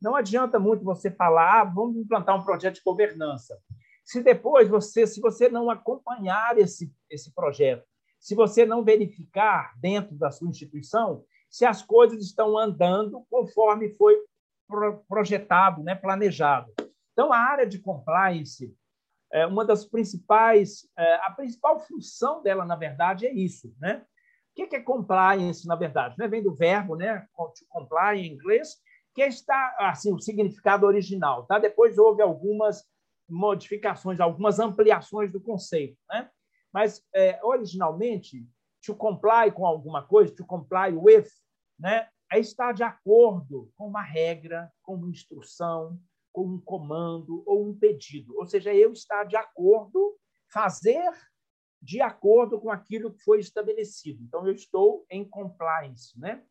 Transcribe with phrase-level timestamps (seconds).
[0.00, 3.58] Não adianta muito você falar, ah, vamos implantar um projeto de governança.
[4.04, 7.84] Se depois você, se você não acompanhar esse, esse projeto,
[8.18, 14.16] se você não verificar dentro da sua instituição se as coisas estão andando conforme foi
[15.08, 16.72] projetado, né, planejado.
[17.12, 18.72] Então, a área de compliance,
[19.32, 24.04] é uma das principais, é, a principal função dela, na verdade, é isso, né?
[24.50, 26.16] O que é compliance, na verdade?
[26.18, 26.26] Né?
[26.28, 27.26] Vem do verbo, né?
[27.68, 28.76] Comply em inglês,
[29.14, 31.58] que está assim o significado original, tá?
[31.58, 32.84] Depois houve algumas
[33.28, 36.30] modificações, algumas ampliações do conceito, né?
[36.72, 38.46] Mas é, originalmente
[38.84, 41.26] to comply com alguma coisa, to comply with,
[41.78, 42.08] né?
[42.32, 45.98] É estar de acordo com uma regra, com uma instrução,
[46.32, 48.36] com um comando ou um pedido.
[48.38, 50.16] Ou seja, eu estar de acordo,
[50.52, 51.12] fazer
[51.82, 54.22] de acordo com aquilo que foi estabelecido.
[54.22, 56.18] Então, eu estou em compliance.
[56.18, 56.44] Né?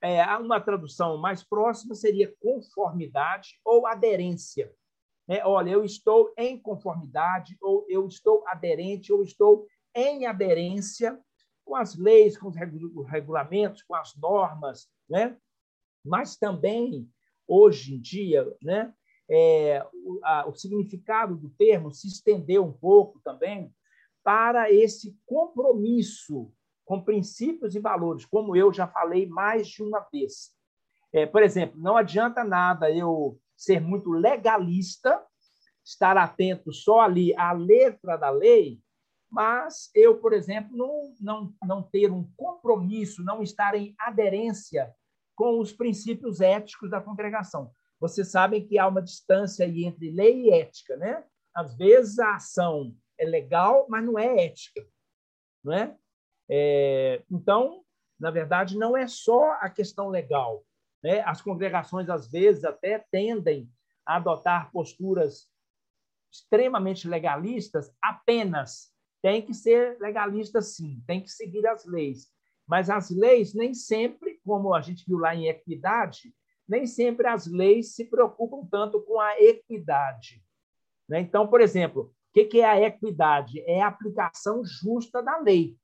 [0.00, 4.72] É, uma tradução mais próxima seria conformidade ou aderência.
[5.28, 11.20] É, olha, eu estou em conformidade, ou eu estou aderente, ou estou em aderência
[11.64, 12.56] com as leis, com os
[13.08, 15.36] regulamentos, com as normas, né?
[16.04, 17.08] mas também,
[17.46, 18.92] hoje em dia, né?
[19.30, 23.70] É, o, a, o significado do termo se estendeu um pouco também
[24.24, 26.50] para esse compromisso
[26.88, 30.54] com princípios e valores, como eu já falei mais de uma vez.
[31.12, 35.22] É, por exemplo, não adianta nada eu ser muito legalista,
[35.84, 38.80] estar atento só ali à letra da lei,
[39.30, 44.90] mas eu, por exemplo, não, não, não ter um compromisso, não estar em aderência
[45.36, 47.70] com os princípios éticos da congregação.
[48.00, 51.22] Vocês sabem que há uma distância aí entre lei e ética, né?
[51.54, 54.86] Às vezes a ação é legal, mas não é ética.
[55.62, 55.94] Não é?
[56.50, 57.22] É?
[57.30, 57.84] então,
[58.18, 60.64] na verdade, não é só a questão legal.
[61.02, 61.20] Né?
[61.20, 63.70] As congregações, às vezes, até tendem
[64.04, 65.48] a adotar posturas
[66.32, 68.92] extremamente legalistas apenas.
[69.22, 72.28] Tem que ser legalista, sim, tem que seguir as leis.
[72.66, 76.34] Mas as leis, nem sempre, como a gente viu lá em equidade,
[76.68, 80.44] nem sempre as leis se preocupam tanto com a equidade.
[81.08, 81.20] Né?
[81.20, 83.60] Então, por exemplo, o que é a equidade?
[83.62, 85.76] É a aplicação justa da lei.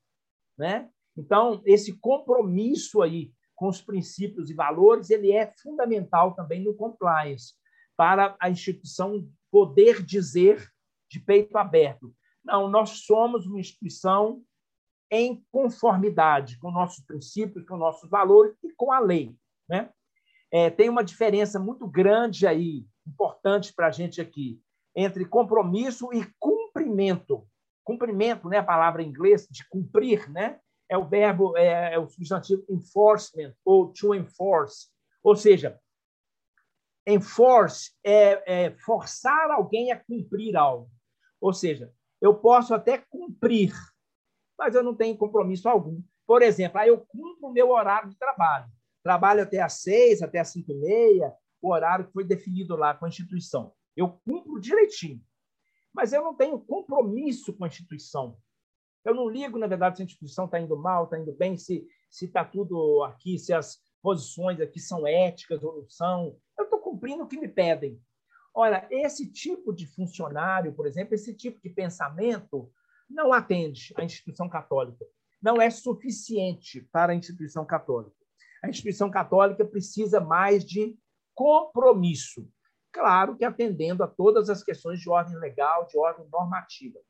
[0.58, 0.88] Né?
[1.16, 7.54] Então, esse compromisso aí com os princípios e valores, ele é fundamental também no compliance,
[7.96, 10.68] para a instituição poder dizer
[11.08, 12.12] de peito aberto,
[12.44, 14.42] não, nós somos uma instituição
[15.10, 19.34] em conformidade com nossos princípios, com nossos valores e com a lei.
[19.68, 19.90] Né?
[20.50, 24.60] É, tem uma diferença muito grande aí, importante para a gente aqui,
[24.94, 27.46] entre compromisso e cumprimento.
[27.84, 30.58] Cumprimento, né, a palavra em inglês de cumprir, né,
[30.88, 34.88] é o verbo, é, é o substantivo enforcement ou to enforce,
[35.22, 35.78] ou seja,
[37.06, 40.90] enforce é, é forçar alguém a cumprir algo.
[41.40, 43.72] Ou seja, eu posso até cumprir,
[44.58, 46.02] mas eu não tenho compromisso algum.
[46.26, 48.66] Por exemplo, aí eu cumpro o meu horário de trabalho.
[49.02, 52.94] Trabalho até às seis, até às cinco e meia, o horário que foi definido lá
[52.94, 53.74] com a instituição.
[53.94, 55.20] Eu cumpro direitinho.
[55.94, 58.36] Mas eu não tenho compromisso com a instituição.
[59.04, 61.86] Eu não ligo, na verdade, se a instituição está indo mal, está indo bem, se
[62.10, 66.36] está tudo aqui, se as posições aqui são éticas ou não são.
[66.58, 68.00] Eu estou cumprindo o que me pedem.
[68.52, 72.70] Olha, esse tipo de funcionário, por exemplo, esse tipo de pensamento
[73.08, 75.04] não atende à instituição católica.
[75.42, 78.16] Não é suficiente para a instituição católica.
[78.62, 80.96] A instituição católica precisa mais de
[81.34, 82.48] compromisso
[82.94, 87.00] claro que atendendo a todas as questões de ordem legal, de ordem normativa.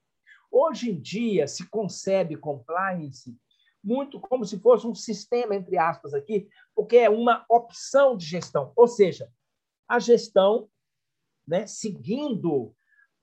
[0.50, 3.37] Hoje em dia, se concebe compliance
[3.84, 8.73] muito como se fosse um sistema, entre aspas, aqui, porque é uma opção de gestão.
[8.75, 9.31] Ou seja,
[9.87, 10.69] a gestão,
[11.47, 12.75] né, seguindo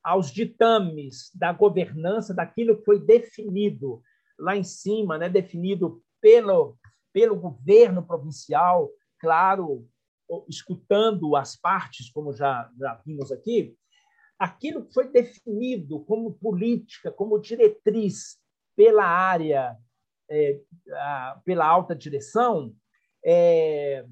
[0.03, 4.03] aos ditames da governança, daquilo que foi definido
[4.37, 6.77] lá em cima, né, definido pelo,
[7.11, 9.87] pelo governo provincial, claro,
[10.47, 13.75] escutando as partes, como já, já vimos aqui,
[14.39, 18.39] aquilo que foi definido como política, como diretriz
[18.75, 19.77] pela área,
[20.29, 20.59] é,
[20.91, 22.73] a, pela alta direção,
[23.23, 24.05] é,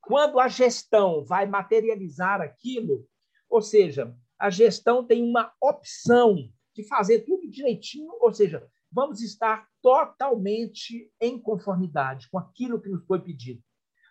[0.00, 3.06] quando a gestão vai materializar aquilo,
[3.48, 6.36] ou seja, a gestão tem uma opção
[6.74, 13.04] de fazer tudo direitinho, ou seja, vamos estar totalmente em conformidade com aquilo que nos
[13.06, 13.62] foi pedido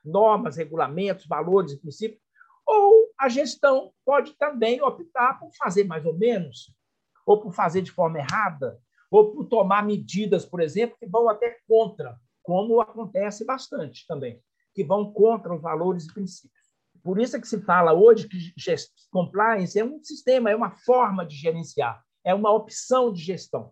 [0.06, 2.22] normas, regulamentos, valores e princípios,
[2.66, 6.74] ou a gestão pode também optar por fazer mais ou menos,
[7.26, 8.80] ou por fazer de forma errada,
[9.10, 14.42] ou por tomar medidas, por exemplo, que vão até contra, como acontece bastante também,
[14.74, 16.66] que vão contra os valores e princípios.
[17.04, 18.54] por isso é que se fala hoje que
[19.12, 23.72] compliance é um sistema, é uma forma de gerenciar, é uma opção de gestão.